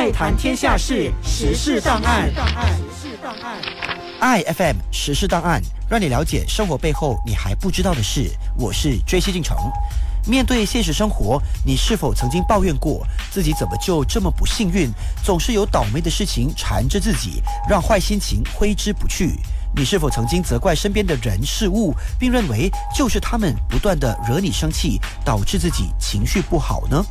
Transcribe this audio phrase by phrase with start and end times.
[0.00, 2.32] 爱谈天下事，时事档案。
[4.18, 8.30] 爱 FM 时事档案，让你了解生活背后你还不知道的事。
[8.56, 9.54] 我是追西进城。
[10.26, 14.90] 面对现实生活，你是否曾经抱怨过自己怎么就这么不幸运，
[15.22, 19.38] 总是有倒霉的事情缠着自己，让坏心情挥之不去？
[19.76, 27.04] 你是否曾经责怪身边的人事物，并认为就是他们不断的惹你生气，导致自己情绪不好呢？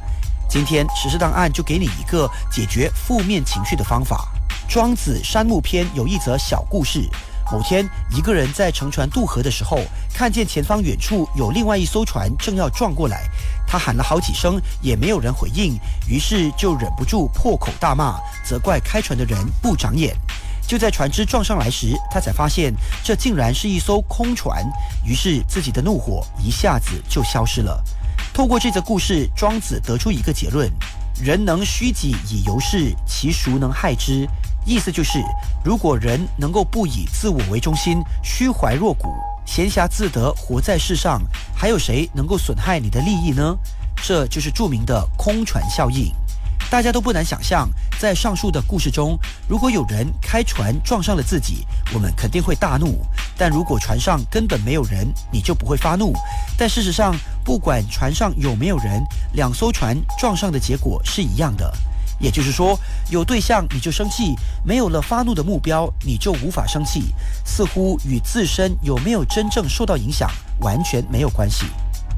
[0.50, 4.28] 今天实事档案就给你一个解决负面情绪的方法。
[4.68, 7.08] 庄子山木篇有一则小故事。
[7.52, 9.80] 某天，一个人在乘船渡河的时候，
[10.12, 13.30] 看见前方远处有另外一艘船正要撞过来，
[13.68, 20.16] 他喊了好几声，也没有人回应，于是就忍不住破口大骂，责怪开船的人不长眼。
[20.68, 22.74] 就在船只撞上来时，他才发现
[23.04, 24.64] 这竟然是一艘空船，
[25.06, 27.84] 于是自己的怒火一下子就消失了。
[28.40, 30.72] 透过这则故事，庄子得出一个结论：
[31.22, 34.26] 人能虚己以游世，其孰能害之？
[34.66, 35.22] 意思就是，
[35.62, 39.10] 如果人能够不以自我为中心，虚怀若谷，
[39.46, 41.22] 闲暇自得活在世上，
[41.54, 43.58] 还有谁能够损害你的利益呢？
[44.02, 46.10] 这就是著名的空船效应。
[46.72, 52.88] 大家都不难想象，在上述的故事中，如果有人开船撞上了自己，我们肯定会大怒；
[53.40, 56.14] 但如果船上根本没有人，你就不会发怒。
[56.58, 61.74] 但事实上，不管船上有没有人，两艘船撞上的结果是一样的。
[62.20, 62.78] 也就是说，
[63.10, 67.16] 有对象你就生气，没有了发怒的目标，你就无法生气，
[67.46, 71.66] 似乎与自身有没有真正受到影响完全没有关系。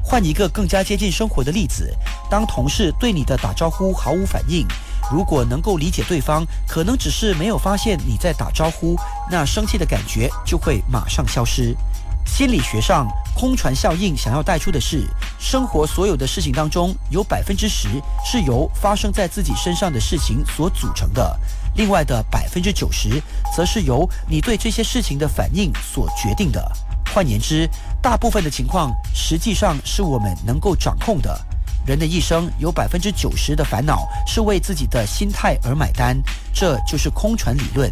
[0.02, 1.94] 换一个更加接近生活的例子，
[2.28, 4.66] 当同事对你的打招呼毫无反应，
[5.12, 8.96] 如果能够理解对方可能只是没有发现你在打招呼，
[9.30, 11.76] 那生气的感觉就会马上消失。
[12.24, 15.06] 心理学上，空船效应想要带出的是，
[15.38, 17.88] 生活所有的事情当中，有百分之十
[18.24, 21.38] 是由发生在自己身上的事情所组成的，
[21.74, 23.20] 另外的百分之九十，
[23.54, 26.72] 则是由你对这些事情的反应所决定的。
[27.12, 27.68] 换言之，
[28.00, 31.38] 大部分的情况实际上是我们能够掌控的。
[31.84, 36.16] 人的一生有百分之九十的烦恼是为自己的心态而买单，
[36.52, 37.90] 这就是空船理论。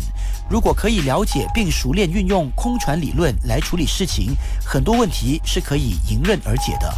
[0.48, 6.92] 如果可以了解并熟练运用空船理论来处理事情，很多问题是可以迎刃而解的。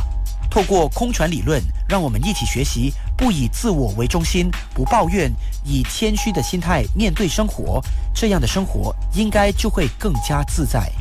[0.50, 5.32] 透过空船理论，让我们一起学习，不以自我为中心，不抱怨，
[5.64, 7.82] 以谦虚的心态面对生活，
[8.14, 10.92] 这样的生活应该就会更加自在。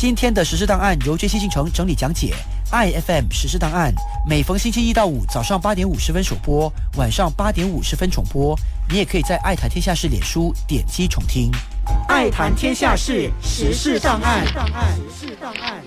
[0.00, 2.32] 今天的实事档案由 J C 星城整理讲解。
[2.70, 3.92] i F M 实事档案，
[4.24, 8.56] 每逢星期一到五早上八点五十分首播，晚上八点五十分重播。
[8.88, 11.50] 你也可以在爱谈天下事脸书点击重听。
[12.06, 14.46] 爱谈天下事，时事档案。
[14.46, 14.52] 时
[15.26, 15.82] 事档案。